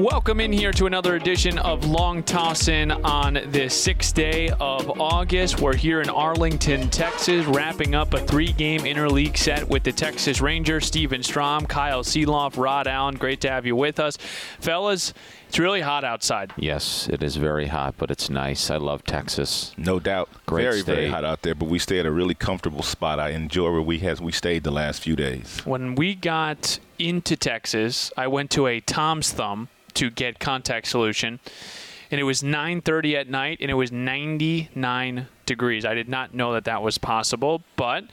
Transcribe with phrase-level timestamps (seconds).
[0.00, 5.60] Welcome in here to another edition of Long Tossin' on the sixth day of August.
[5.60, 10.86] We're here in Arlington, Texas, wrapping up a three-game interleague set with the Texas Rangers.
[10.86, 13.16] Stephen Strom, Kyle Sielaff, Rod Allen.
[13.16, 14.16] Great to have you with us,
[14.58, 15.12] fellas.
[15.48, 16.54] It's really hot outside.
[16.56, 18.70] Yes, it is very hot, but it's nice.
[18.70, 19.74] I love Texas.
[19.76, 20.30] No doubt.
[20.46, 23.20] Great very, very hot out there, but we stay at a really comfortable spot.
[23.20, 25.60] I enjoy where we has we stayed the last few days.
[25.66, 31.40] When we got into Texas, I went to a Tom's Thumb to get contact solution,
[32.10, 35.84] and it was 9:30 at night, and it was 99 degrees.
[35.84, 38.04] I did not know that that was possible, but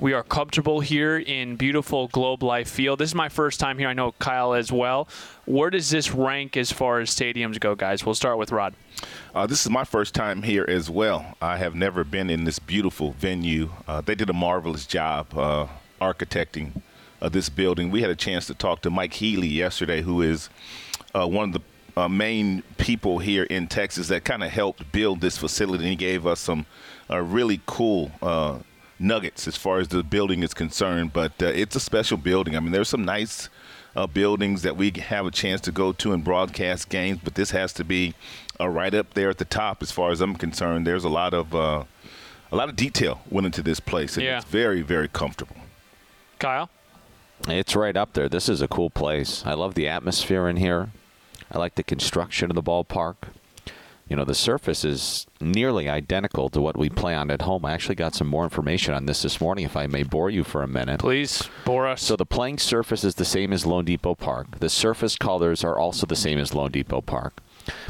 [0.00, 2.98] we are comfortable here in beautiful Globe Life Field.
[2.98, 3.88] This is my first time here.
[3.88, 5.08] I know Kyle as well.
[5.44, 8.04] Where does this rank as far as stadiums go, guys?
[8.04, 8.74] We'll start with Rod.
[9.34, 11.36] Uh, this is my first time here as well.
[11.40, 13.70] I have never been in this beautiful venue.
[13.86, 15.66] Uh, they did a marvelous job uh,
[16.00, 16.80] architecting
[17.20, 17.90] uh, this building.
[17.90, 20.48] We had a chance to talk to Mike Healy yesterday, who is
[21.16, 21.60] uh, one of
[21.94, 25.84] the uh, main people here in Texas that kind of helped build this facility.
[25.84, 26.66] And he gave us some
[27.10, 28.58] uh, really cool uh,
[28.98, 31.12] nuggets as far as the building is concerned.
[31.12, 32.56] But uh, it's a special building.
[32.56, 33.48] I mean, there's some nice
[33.94, 37.50] uh, buildings that we have a chance to go to and broadcast games, but this
[37.52, 38.14] has to be
[38.60, 40.86] uh, right up there at the top as far as I'm concerned.
[40.86, 41.84] There's a lot of uh,
[42.52, 44.36] a lot of detail went into this place, and Yeah.
[44.36, 45.56] it's very, very comfortable.
[46.38, 46.68] Kyle?
[47.48, 48.28] It's right up there.
[48.28, 49.42] This is a cool place.
[49.46, 50.90] I love the atmosphere in here.
[51.50, 53.16] I like the construction of the ballpark.
[54.08, 57.64] You know, the surface is nearly identical to what we play on at home.
[57.64, 60.44] I actually got some more information on this this morning, if I may bore you
[60.44, 61.00] for a minute.
[61.00, 62.02] Please, bore us.
[62.02, 64.60] So the playing surface is the same as loanDepot Park.
[64.60, 67.40] The surface colors are also the same as loanDepot Park.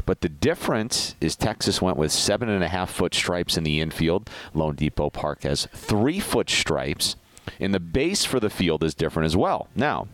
[0.07, 3.79] But the difference is Texas went with seven and a half foot stripes in the
[3.79, 4.27] infield.
[4.55, 7.15] loanDepot Park has three foot stripes.
[7.59, 9.67] And the base for the field is different as well.
[9.75, 10.07] Now,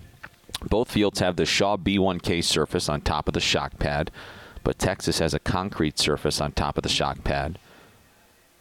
[0.70, 4.12] both fields have the Shaw B1K surface on top of the shock pad,
[4.64, 7.60] but Texas has a concrete surface on top of the shock pad.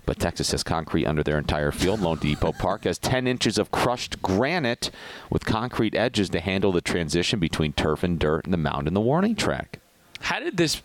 [0.05, 2.01] But Texas has concrete under their entire field.
[2.01, 4.91] loanDepot Park has 10 inches of crushed granite
[5.31, 8.97] with concrete edges to handle the transition between turf and dirt and the mound and
[8.97, 9.79] the warning track.
[10.21, 10.83] How did this?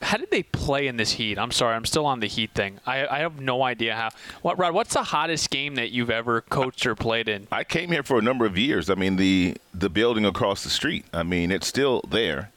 [0.00, 1.38] How did they play in this heat?
[1.38, 2.78] I'm sorry, I'm still on the heat thing.
[2.86, 4.10] I, I have no idea how.
[4.42, 4.72] What Rod?
[4.72, 7.48] What's the hottest game that you've ever coached or played in?
[7.50, 8.90] I came here for a number of years.
[8.90, 11.04] I mean, the the building across the street.
[11.12, 12.50] I mean, it's still there,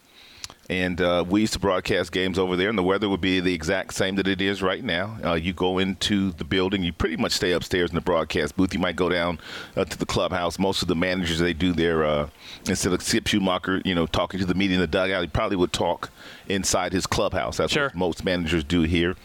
[0.72, 3.54] and uh, we used to broadcast games over there, and the weather would be the
[3.54, 5.18] exact same that it is right now.
[5.22, 8.74] Uh, you go into the building, you pretty much stay upstairs in the broadcast booth.
[8.74, 9.38] You might go down
[9.76, 10.58] uh, to the clubhouse.
[10.58, 12.30] Most of the managers they do their uh,
[12.70, 15.58] instead of Skip Schumaker, you know, talking to the media in the dugout, he probably
[15.58, 16.09] would talk
[16.48, 17.58] inside his clubhouse.
[17.58, 17.88] That's Sure.
[17.88, 19.18] what most managers do here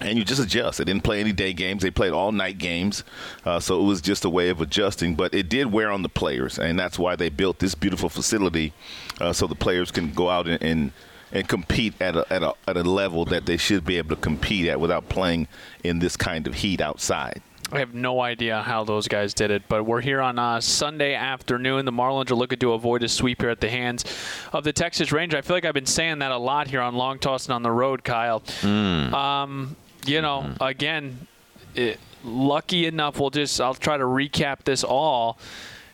[0.00, 0.78] and you just adjust.
[0.78, 3.04] They didn't play any day games; they played all night games,
[3.44, 5.14] uh, so it was just a way of adjusting.
[5.14, 8.72] But it did wear on the players, and that's why they built this beautiful facility,
[9.20, 10.62] uh, so the players can go out and.
[10.62, 10.92] and
[11.32, 14.20] and compete at a, at, a, at a level that they should be able to
[14.20, 15.46] compete at without playing
[15.84, 17.40] in this kind of heat outside.
[17.70, 21.14] I have no idea how those guys did it, but we're here on uh, Sunday
[21.14, 21.84] afternoon.
[21.84, 24.04] The Marlins are looking to avoid a sweep here at the hands
[24.52, 25.38] of the Texas Rangers.
[25.38, 27.62] I feel like I've been saying that a lot here on Long Toss and on
[27.62, 28.42] the Road, Kyle.
[28.64, 30.62] Um, you know, mm-hmm.
[30.62, 31.26] again,
[31.74, 35.38] it, lucky enough, we'll just I'll try to recap this all.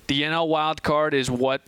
[0.06, 1.62] The NL wild card is what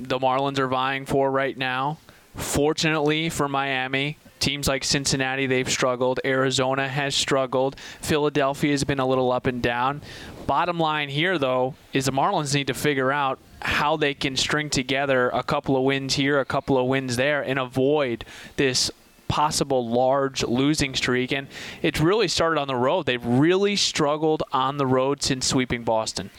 [0.00, 1.98] the Marlins are vying for right now.
[2.34, 9.06] Fortunately for Miami, teams like Cincinnati they've struggled, Arizona has struggled, Philadelphia has been a
[9.06, 10.02] little up and down.
[10.46, 14.68] Bottom line here though is the Marlins need to figure out how they can string
[14.68, 18.24] together a couple of wins here, a couple of wins there and avoid
[18.56, 18.90] this
[19.28, 21.48] possible large losing streak and
[21.82, 23.06] it's really started on the road.
[23.06, 26.30] They've really struggled on the road since sweeping Boston.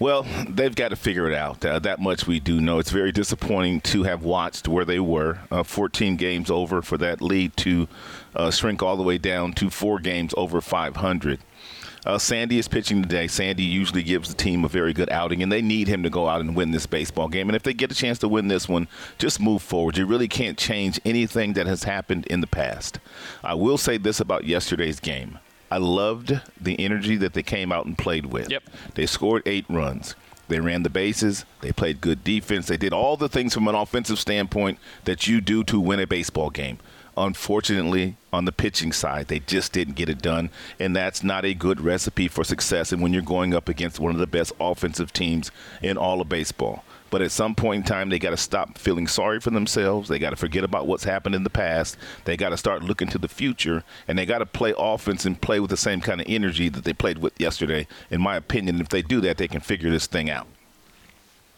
[0.00, 1.64] Well, they've got to figure it out.
[1.64, 2.80] Uh, that much we do know.
[2.80, 7.22] It's very disappointing to have watched where they were, uh, 14 games over, for that
[7.22, 7.86] lead to
[8.34, 11.38] uh, shrink all the way down to four games over 500.
[12.06, 13.26] Uh, Sandy is pitching today.
[13.26, 16.28] Sandy usually gives the team a very good outing, and they need him to go
[16.28, 17.48] out and win this baseball game.
[17.48, 19.96] And if they get a chance to win this one, just move forward.
[19.96, 22.98] You really can't change anything that has happened in the past.
[23.42, 25.38] I will say this about yesterday's game.
[25.70, 28.50] I loved the energy that they came out and played with.
[28.50, 28.62] Yep.
[28.94, 30.14] They scored eight runs.
[30.46, 31.46] They ran the bases.
[31.62, 32.66] They played good defense.
[32.66, 36.06] They did all the things from an offensive standpoint that you do to win a
[36.06, 36.78] baseball game.
[37.16, 40.50] Unfortunately, on the pitching side, they just didn't get it done,
[40.80, 42.92] and that's not a good recipe for success.
[42.92, 46.28] And when you're going up against one of the best offensive teams in all of
[46.28, 46.82] baseball,
[47.14, 50.08] But at some point in time, they got to stop feeling sorry for themselves.
[50.08, 51.96] They got to forget about what's happened in the past.
[52.24, 55.40] They got to start looking to the future, and they got to play offense and
[55.40, 57.86] play with the same kind of energy that they played with yesterday.
[58.10, 60.48] In my opinion, if they do that, they can figure this thing out.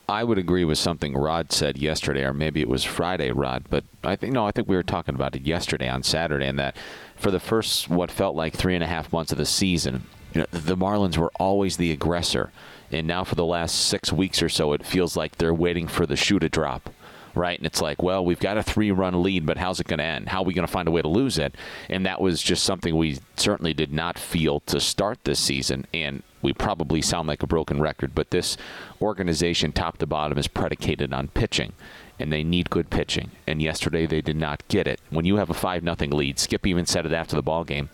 [0.08, 3.64] I would agree with something Rod said yesterday, or maybe it was Friday, Rod.
[3.68, 6.58] But I think no, I think we were talking about it yesterday on Saturday, and
[6.58, 6.76] that
[7.16, 10.40] for the first what felt like three and a half months of the season, you
[10.40, 12.52] know, the Marlins were always the aggressor,
[12.92, 16.06] and now for the last six weeks or so, it feels like they're waiting for
[16.06, 16.90] the shoe to drop
[17.36, 17.58] right?
[17.58, 20.04] And it's like, well, we've got a three run lead, but how's it going to
[20.04, 20.30] end?
[20.30, 21.54] How are we going to find a way to lose it?
[21.88, 25.86] And that was just something we certainly did not feel to start this season.
[25.92, 28.56] And we probably sound like a broken record, but this
[29.02, 31.72] organization, top to bottom, is predicated on pitching.
[32.20, 33.32] And they need good pitching.
[33.48, 35.00] And yesterday they did not get it.
[35.10, 37.90] When you have a five nothing lead, Skip even said it after the ball game.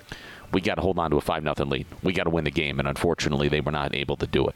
[0.53, 1.87] We got to hold on to a five nothing lead.
[2.03, 4.55] We got to win the game, and unfortunately, they were not able to do it.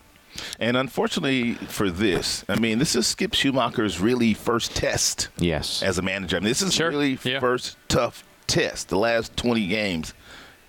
[0.60, 5.28] And unfortunately for this, I mean, this is Skip Schumaker's really first test.
[5.38, 5.82] Yes.
[5.82, 6.90] As a manager, I mean, this is Sure.
[6.90, 7.40] really Yeah.
[7.40, 8.88] first tough test.
[8.90, 10.12] The last 20 games.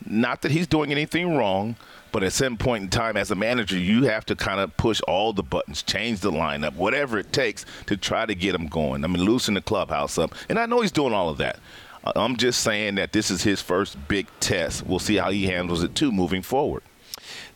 [0.06, 1.76] Not that he's doing anything wrong,
[2.12, 5.02] but at some point in time, as a manager, you have to kind of push
[5.08, 9.04] all the buttons, change the lineup, whatever it takes to try to get him going.
[9.04, 11.60] I mean, loosen the clubhouse up, and I know he's doing all of that.
[12.04, 14.86] Uh, I'm just saying that this is his first big test.
[14.86, 16.84] We'll see how he handles it too moving forward.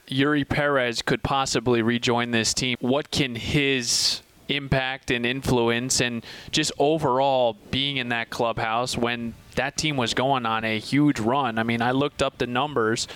[0.10, 2.78] Eury Perez could possibly rejoin this team.
[2.82, 9.78] What can his impact and influence and just overall being in that clubhouse when that
[9.78, 11.58] team was going on a huge run?
[11.58, 13.08] I mean, I looked up the numbers.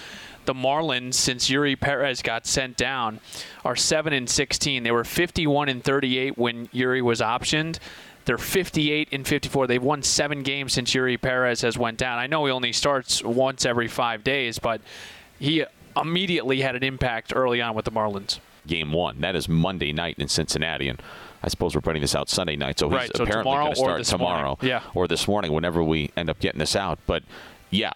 [0.45, 3.19] The Marlins, since Eury Perez got sent down,
[3.63, 4.83] are 7 and 16.
[4.83, 7.79] They were 51 and 38 when Eury was optioned.
[8.25, 9.67] They're 58 and 54.
[9.67, 12.19] They've won seven games since Eury Perez has went down.
[12.19, 14.81] I know he only starts once every five days, but
[15.39, 15.63] he
[15.95, 18.39] immediately had an impact early on with the Marlins.
[18.67, 19.21] Game one.
[19.21, 21.01] That is Monday night in Cincinnati, and
[21.45, 23.75] I suppose we're putting this out Sunday night, so he's Right, so apparently going to
[23.75, 24.57] start tomorrow.
[24.61, 24.81] Yeah.
[24.95, 26.97] or this morning, whenever we end up getting this out.
[27.05, 27.21] But
[27.69, 27.91] yeah,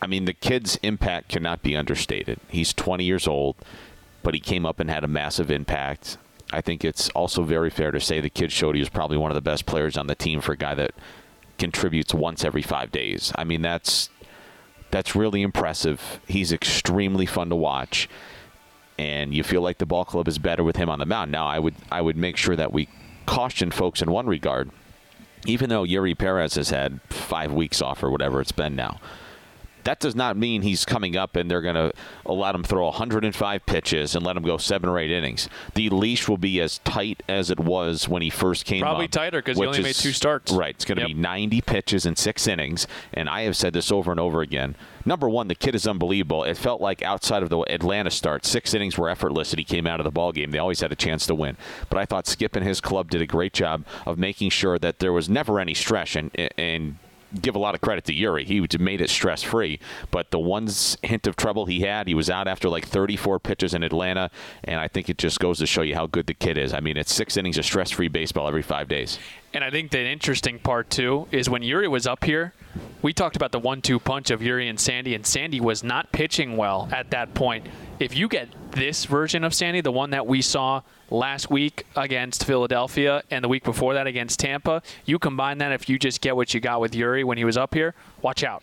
[0.00, 2.38] I mean the kid's impact cannot be understated.
[2.48, 3.56] He's 20 years old,
[4.22, 6.18] but he came up and had a massive impact.
[6.52, 9.32] I think it's also very fair to say the kid showed he was probably one
[9.32, 10.92] of the best players on the team for a guy that
[11.58, 13.32] contributes once every five days.
[13.34, 14.08] I mean that's
[14.92, 16.20] that's really impressive.
[16.28, 18.08] He's extremely fun to watch,
[18.98, 21.30] and you feel like the ball club is better with him on the mound.
[21.30, 22.88] Now, I would I would make sure that we
[23.26, 24.70] caution folks in one regard.
[25.46, 28.98] Even though Eury Perez has had five weeks off or whatever it's been now,
[29.88, 31.90] that does not mean he's coming up and they're going to
[32.26, 35.48] let him throw 105 pitches and let him go seven or eight innings.
[35.74, 39.12] The leash will be as tight as it was when he first came Probably up,
[39.12, 40.52] tighter 'cause he only made two starts.
[40.52, 40.74] Right.
[40.74, 41.08] It's going to Yep.
[41.08, 42.86] be 90 pitches in six innings.
[43.14, 44.76] And I have said this over and over again.
[45.06, 46.44] Number one, the kid is unbelievable.
[46.44, 49.86] It felt like outside of the Atlanta start, six innings were effortless and he came
[49.86, 50.50] out of the ball game.
[50.50, 51.56] They always had a chance to win.
[51.88, 54.98] But I thought Skip and his club did a great job of making sure that
[54.98, 56.96] there was never any stress and, and
[57.40, 58.44] give a lot of credit to Eury.
[58.44, 59.80] He made it stress free.
[60.10, 60.68] But the one
[61.02, 64.30] hint of trouble he had, he was out after like 34 pitches in Atlanta.
[64.64, 66.72] And I think it just goes to show you how good the kid is.
[66.72, 69.18] I mean, it's six innings of stress free baseball every five days.
[69.54, 72.52] And I think the interesting part too is when Eury was up here,
[73.00, 76.56] we talked about the one-two punch of Eury and Sandy, and Sandy was not pitching
[76.56, 77.66] well at that point.
[77.98, 82.44] If you get this version of Sandy, the one that we saw last week against
[82.44, 86.36] Philadelphia and the week before that against Tampa, you combine that if you just get
[86.36, 88.62] what you got with Eury when he was up here, watch out.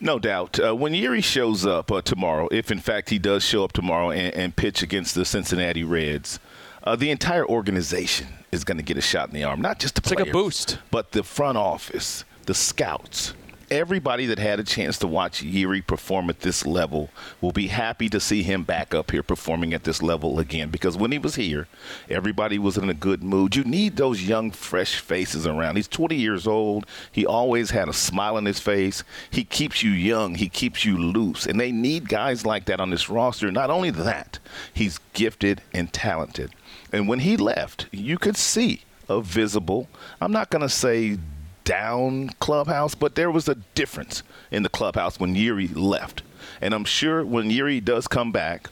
[0.00, 0.58] No doubt.
[0.58, 4.10] Uh, when Eury shows up uh, tomorrow, if in fact he does show up tomorrow
[4.10, 6.40] and, and pitch against the Cincinnati Reds,
[6.84, 9.60] uh, the entire organization is going to get a shot in the arm.
[9.60, 10.78] Not just the It's like a players, boost.
[10.90, 13.34] but the front office, the scouts.
[13.70, 17.08] Everybody that had a chance to watch Eury perform at this level
[17.40, 20.68] will be happy to see him back up here performing at this level again.
[20.68, 21.66] Because when he was here,
[22.10, 23.56] everybody was in a good mood.
[23.56, 25.76] You need those young, fresh faces around.
[25.76, 26.84] He's 20 years old.
[27.10, 29.02] He always had a smile on his face.
[29.30, 30.34] He keeps you young.
[30.34, 31.46] He keeps you loose.
[31.46, 33.50] And they need guys like that on this roster.
[33.50, 34.38] Not only that,
[34.74, 36.52] he's gifted and talented.
[36.94, 39.88] And when he left, you could see a visible,
[40.20, 41.18] I'm not going to say
[41.64, 44.22] down clubhouse, but there was a difference
[44.52, 46.22] in the clubhouse when Eury left.
[46.60, 48.70] And I'm sure when Eury does come back,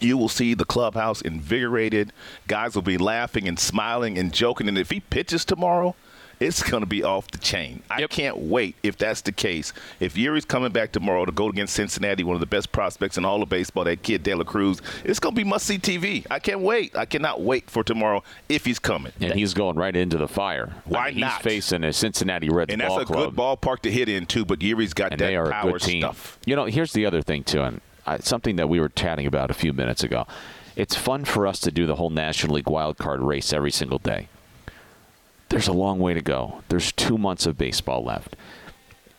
[0.00, 2.12] you will see the clubhouse invigorated.
[2.46, 4.68] Guys will be laughing and smiling and joking.
[4.68, 5.96] And if he pitches tomorrow,
[6.42, 7.82] it's going to be off the chain.
[7.90, 9.72] I can't wait if that's the case.
[10.00, 13.24] If Eury's coming back tomorrow to go against Cincinnati, one of the best prospects in
[13.24, 16.26] all of baseball, that kid De La Cruz, it's going to be must see TV.
[16.30, 16.96] I can't wait.
[16.96, 19.12] I cannot wait for tomorrow if he's coming.
[19.20, 20.72] And he's going right into the fire.
[20.84, 21.34] Why I mean, not?
[21.34, 23.34] He's facing a Cincinnati Reds And that's ball a club.
[23.34, 25.72] good ballpark to hit in, too, but Eury's got and that they are power a
[25.74, 26.02] good team.
[26.02, 26.38] stuff.
[26.44, 29.50] You know, here's the other thing too, and I, something that we were chatting about
[29.50, 30.26] a few minutes ago.
[30.74, 33.98] it's fun for us to do the whole National League wild card race every single
[33.98, 34.28] day.
[35.52, 36.62] There's a long way to go.
[36.70, 38.36] There's two months of baseball left.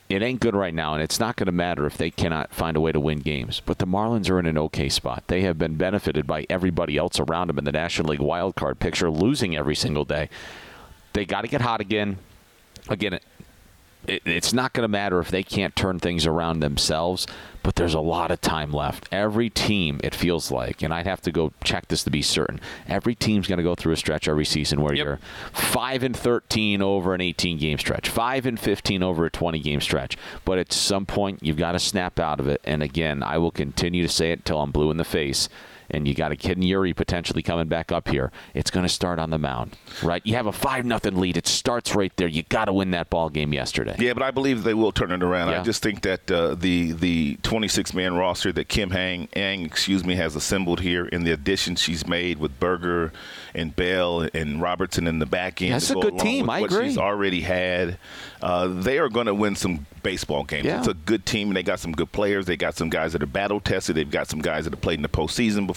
[0.10, 2.76] It ain't good right now, and it's not going to matter if they cannot find
[2.76, 3.62] a way to win games.
[3.64, 5.26] But the Marlins are in an okay spot.
[5.28, 8.80] They have been benefited by everybody else around them in the National League wild card
[8.80, 10.28] picture, losing every single day.
[11.14, 12.18] They got to get hot again.
[12.90, 13.20] Again,
[14.08, 17.28] it, it's not going to matter if they can't turn things around themselves,
[17.62, 19.08] but there's a lot of time left.
[19.12, 22.60] Every team, it feels like, and I'd have to go check this to be certain.
[22.88, 25.06] Every team's going to go through a stretch every season where yep.
[25.06, 25.20] you're
[25.52, 29.82] five and 13 over an 18 game stretch, five and 15 over a 20 game
[29.82, 30.18] stretch.
[30.44, 32.62] But at some point, you've got to snap out of it.
[32.64, 35.48] And again, I will continue to say it until I'm blue in the face
[35.90, 38.92] and you got a kid in Eury potentially coming back up here, it's going to
[38.92, 40.22] start on the mound, right?
[40.26, 41.38] You have a five nothing lead.
[41.38, 42.28] It starts right there.
[42.28, 43.96] You got to win that ball game yesterday.
[44.00, 45.50] Yeah, but I believe they will turn it around.
[45.50, 45.62] Yeah.
[45.62, 50.04] I just think that uh, the the 26 man roster that Kim Hang, Ng, excuse
[50.04, 53.12] me, has assembled here, and the additions she's made with Burger
[53.54, 55.74] and Bell and Robertson in the back end.
[55.74, 56.50] That's a good team.
[56.50, 56.90] I agree.
[56.90, 57.98] She's already had.
[58.42, 60.66] Uh, they are going to win some baseball games.
[60.66, 60.80] Yeah.
[60.80, 62.46] It's a good team, and they got some good players.
[62.46, 63.96] They got some guys that are battle tested.
[63.96, 65.73] They've got some guys that have played in the postseason before.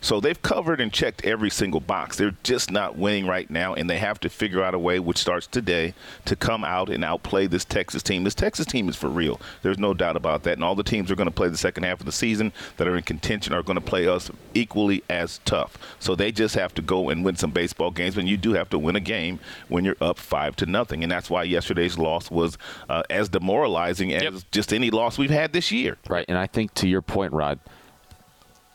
[0.00, 2.16] So they've covered and checked every single box.
[2.16, 5.18] They're just not winning right now, and they have to figure out a way, which
[5.18, 5.94] starts today,
[6.24, 8.24] to come out and outplay this Texas team.
[8.24, 9.40] This Texas team is for real.
[9.62, 10.54] There's no doubt about that.
[10.54, 12.88] And all the teams are going to play the second half of the season that
[12.88, 15.78] are in contention are going to play us equally as tough.
[15.98, 18.16] So they just have to go and win some baseball games.
[18.16, 21.02] And you do have to win a game when you're up five to nothing.
[21.02, 22.58] And that's why yesterday's loss was
[22.88, 24.34] uh, as demoralizing as yep.
[24.50, 25.96] just any loss we've had this year.
[26.08, 26.24] Right.
[26.28, 27.58] And I think to your point, Rod,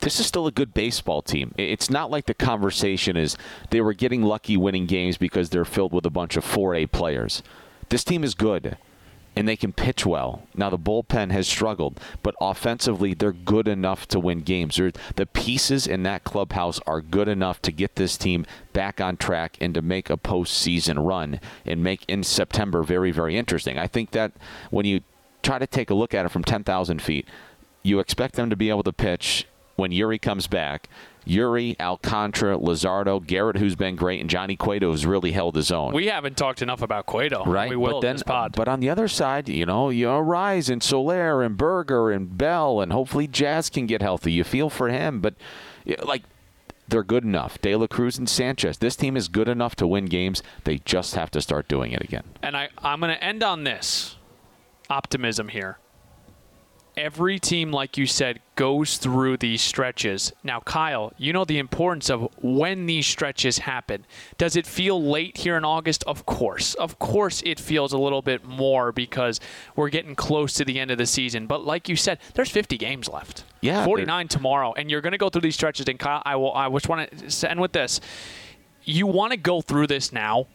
[0.02, 1.54] this is still a good baseball team.
[1.58, 3.38] It's not like the conversation is
[3.70, 7.42] they were getting lucky winning games because they're filled with a bunch of 4A players.
[7.90, 8.78] This team is good
[9.36, 10.44] and they can pitch well.
[10.56, 14.76] Now the bullpen has struggled, but offensively they're good enough to win games.
[15.16, 19.58] the pieces in that clubhouse are good enough to get this team back on track
[19.62, 23.78] and to make a postseason run and make in September very very interesting.
[23.78, 24.34] I think that
[24.70, 25.02] when you
[25.44, 27.28] try to take a look at it from 10,000 feet,
[27.84, 29.48] you expect them to be able to pitch
[29.82, 30.88] when Eury comes back.
[31.28, 35.94] Eury, Alcantara, Luzardo, Garrett, who's been great, and Johnny Cueto, has really held his own.
[35.94, 37.44] We haven't talked enough about Cueto.
[37.46, 37.70] Right.
[37.70, 40.82] We will but then, But on the other side, you know, you know, Arraez and
[40.82, 44.32] Soler and Burger and Bell, and hopefully Jazz can get healthy.
[44.32, 45.36] You feel for him, but
[46.04, 46.24] like
[46.88, 47.60] they're good enough.
[47.62, 48.78] De La Cruz and Sanchez.
[48.78, 50.44] This team is good enough to win games.
[50.64, 52.24] They just have to start doing it again.
[52.44, 54.18] And I, I'm going to end on this
[54.90, 55.78] optimism here
[56.98, 60.34] every team, like you said, goes through these stretches.
[60.44, 64.06] Now, Kyle, you know the importance of when these stretches happen.
[64.38, 66.04] Does it feel late here in August?
[66.06, 66.74] Of course.
[66.76, 69.40] Of course, it feels a little bit more because
[69.76, 71.48] we're getting close to the end of the season.
[71.48, 73.44] But like you said, there's 50 games left.
[73.62, 73.86] Yeah.
[73.86, 74.74] 49 tomorrow.
[74.74, 75.88] And you're going to go through these stretches.
[75.88, 78.02] And Kyle, I, will, I just want to end with this.
[78.84, 80.48] You want to go through this now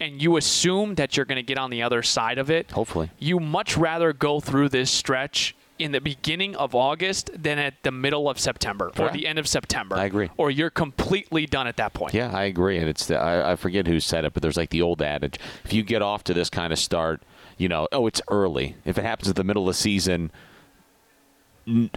[0.00, 2.70] and you assume that you're going to get on the other side of it.
[2.72, 3.10] Hopefully.
[3.18, 7.92] You much rather go through this stretch in the beginning of August than at the
[7.92, 9.96] middle of September or the end of September.
[9.96, 10.30] I agree.
[10.38, 12.14] Or you're completely done at that point.
[12.14, 12.78] Yeah, I agree.
[12.78, 15.38] And it's the, I, I forget who said it, but there's like the old adage:
[15.62, 17.22] if you get off to this kind of start,
[17.58, 18.76] you know, oh, it's early.
[18.86, 20.32] If it happens at the middle of the season,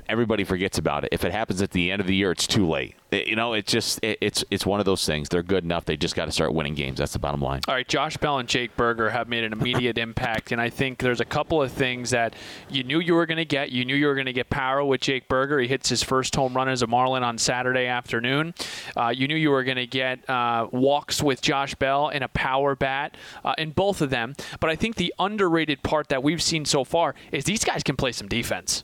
[0.07, 1.09] everybody forgets about it.
[1.11, 2.95] If it happens at the end of the year, it's too late.
[3.11, 5.29] It, you know, it's just it, it's it's one of those things.
[5.29, 5.85] They're good enough.
[5.85, 6.99] They just got to start winning games.
[6.99, 7.61] That's the bottom line.
[7.67, 10.99] All right, Josh Bell and Jake Burger have made an immediate impact, and I think
[10.99, 12.35] there's a couple of things that
[12.69, 13.71] you knew you were going to get.
[13.71, 15.59] You knew you were going to get power with Jake Burger.
[15.59, 18.53] He hits his first home run as a Marlin on Saturday afternoon.
[18.95, 22.29] Uh, you knew you were going to get uh, walks with Josh Bell and a
[22.29, 24.35] power bat uh, in both of them.
[24.59, 27.95] But I think the underrated part that we've seen so far is these guys can
[27.95, 28.83] play some defense.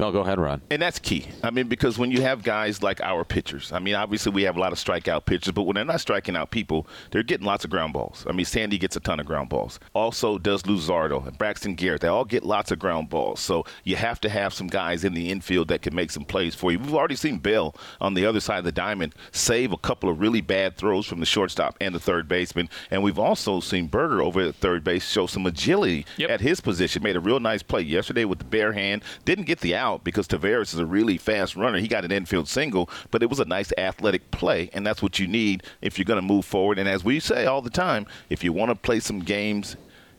[0.00, 0.62] No, go ahead, Ron.
[0.70, 1.26] And that's key.
[1.44, 4.56] I mean, because when you have guys like our pitchers, I mean, obviously we have
[4.56, 7.66] a lot of strikeout pitchers, but when they're not striking out people, they're getting lots
[7.66, 8.24] of ground balls.
[8.26, 9.78] I mean, Sandy gets a ton of ground balls.
[9.92, 12.00] Also does Luzardo and Braxton Garrett.
[12.00, 13.40] They all get lots of ground balls.
[13.40, 16.54] So you have to have some guys in the infield that can make some plays
[16.54, 16.78] for you.
[16.78, 20.18] We've already seen Bell on the other side of the diamond save a couple of
[20.18, 22.70] really bad throws from the shortstop and the third baseman.
[22.90, 26.30] And we've also seen Burger over at third base show some agility yep.
[26.30, 27.02] at his position.
[27.02, 29.02] Made a real nice play yesterday with the bare hand.
[29.26, 31.78] Didn't get the out out because Taveras is a really fast runner.
[31.78, 35.18] He got an infield single, but it was a nice athletic play, and that's what
[35.18, 36.78] you need if you're going to move forward.
[36.78, 39.76] And as we say all the time, if you want to play some games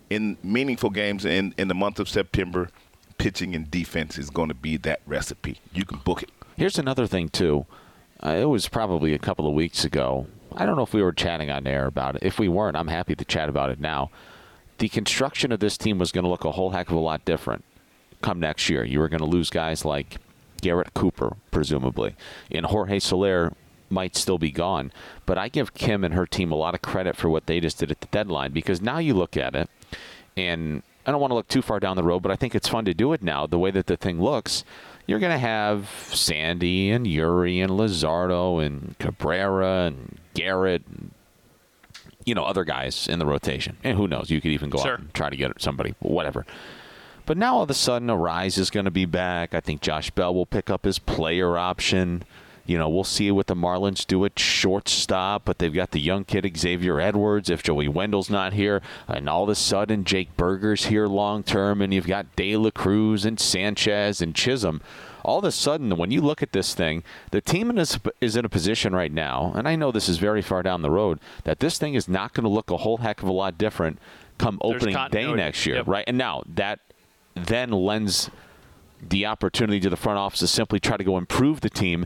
[0.10, 2.70] in meaningful games in, in the month of September,
[3.18, 5.60] pitching and defense is going to be that recipe.
[5.74, 6.30] You can book it.
[6.58, 7.66] Here's another thing, too.
[8.24, 10.28] Uh, it was probably a couple of weeks ago.
[10.54, 12.24] I don't know if we were chatting on air about it.
[12.24, 14.12] If we weren't, I'm happy to chat about it now.
[14.80, 17.24] The construction of this team was going to look a whole heck of a lot
[17.24, 17.64] different
[18.22, 18.84] come next year.
[18.84, 20.18] You were going to lose guys like
[20.62, 22.16] Garrett Cooper, presumably,
[22.52, 23.54] and Jorge Soler
[23.90, 24.92] might still be gone.
[25.26, 27.80] But I give Kim and her team a lot of credit for what they just
[27.80, 29.70] did at the deadline because now you look at it,
[30.38, 32.70] and I don't want to look too far down the road, but I think it's
[32.70, 33.48] fun to do it now.
[33.48, 34.64] The way that the thing looks,
[35.08, 40.84] you're going to have Sandy and Eury and Luzardo and Cabrera and Garrett.
[40.88, 41.12] And,
[42.24, 43.78] you know, other guys in the rotation.
[43.84, 44.30] And who knows?
[44.30, 44.94] You could even go Sure.
[44.94, 46.46] out and try to get somebody, whatever.
[47.26, 49.54] But now all of a sudden, Arraez is going to be back.
[49.54, 52.24] I think Josh Bell will pick up his player option.
[52.66, 56.24] You know, we'll see what the Marlins do at shortstop, but they've got the young
[56.24, 57.50] kid Xavier Edwards.
[57.50, 61.82] If Joey Wendle's not here, and all of a sudden Jake Burger's here long term,
[61.82, 64.82] and you've got De La Cruz and Sanchez and Chisholm.
[65.24, 68.46] All of a sudden, when you look at this thing, the team is, is in
[68.46, 71.60] a position right now, and I know this is very far down the road, that
[71.60, 74.00] this thing is not going to look a whole heck of a lot different
[74.40, 75.88] come opening day next year, Yep.
[75.88, 76.04] right?
[76.08, 76.80] And now that
[77.36, 78.30] then lends
[79.02, 82.06] the opportunity to the front office to simply try to go improve the team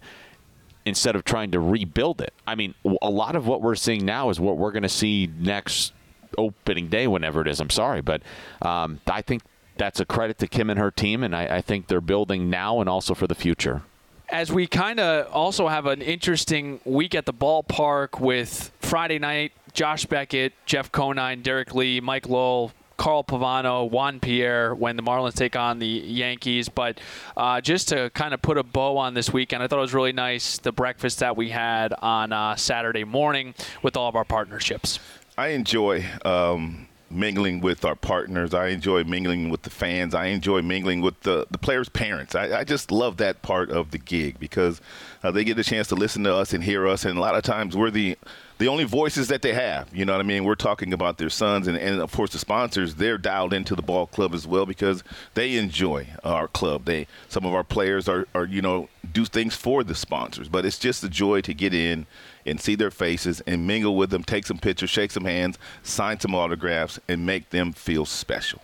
[0.86, 2.34] instead of trying to rebuild it.
[2.46, 5.30] I mean, a lot of what we're seeing now is what we're going to see
[5.38, 5.94] next
[6.38, 7.60] opening day, whenever it is.
[7.60, 8.22] I'm sorry, but
[8.62, 9.42] um, I think
[9.78, 12.80] that's a credit to Kim and her team, and I, I think they're building now
[12.80, 13.82] and also for the future.
[14.30, 19.52] as we kind of also have an interesting week at the ballpark with Friday night,
[19.74, 25.36] Josh Beckett, Jeff Conine, Derrek Lee, Mike Lowell, Carl Pavano, Juan Pierre when the Marlins
[25.36, 26.70] take on the Yankees.
[26.70, 27.00] But
[27.36, 29.94] uh, just to kind of put a bow on this weekend, I thought it was
[29.94, 34.26] really nice the breakfast that we had on uh, Saturday morning with all of our
[34.26, 35.00] partnerships.
[35.38, 38.54] I enjoy um, mingling with our partners.
[38.54, 40.16] I enjoy mingling with the fans.
[40.16, 42.36] I enjoy mingling with the, the players' parents.
[42.36, 44.82] I, I just love that part of the gig because
[45.24, 47.06] uh, they get a chance to listen to us and hear us.
[47.06, 48.18] And a lot of times we're the
[48.58, 49.90] the only voices that they have.
[49.94, 50.44] You know what I mean?
[50.44, 52.96] We're talking about their sons, and, and of course the sponsors.
[52.96, 56.86] They're dialed into the ball club as well because they enjoy our club.
[56.86, 60.66] They some of our players are, are you know do things for the sponsors, but
[60.66, 62.06] it's just a joy to get in
[62.46, 66.20] and see their faces and mingle with them, take some pictures, shake some hands, sign
[66.20, 68.62] some autographs, and make them feel special.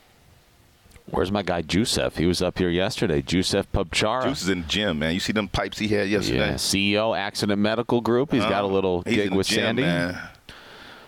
[1.11, 2.15] Where's my guy Jusef?
[2.17, 3.21] He was up here yesterday.
[3.21, 4.23] Jusef Pubchara.
[4.23, 5.13] Juice is in the gym, man.
[5.13, 6.37] You see them pipes he had yesterday?
[6.39, 8.31] yeah, CEO Accident Medical Group.
[8.31, 9.81] He's got a Uh, little he's gig in the with gym, Sandy.
[9.83, 10.17] Man.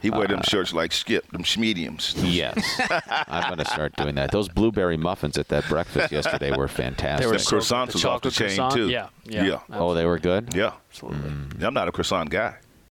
[0.01, 2.13] He wear them shirts like Skip, them schmediums.
[2.21, 2.57] Yes,
[3.29, 4.31] I'm going to start doing that.
[4.31, 7.25] Those blueberry muffins at that breakfast yesterday were fantastic.
[7.25, 8.89] They were so croissants The was off the chain, croissant, too.
[8.89, 9.45] Yeah, yeah.
[9.45, 9.59] Yeah.
[9.71, 10.53] oh, they were good.
[10.53, 11.65] Yeah, Absolutely.
[11.65, 12.55] I'm not a croissant guy.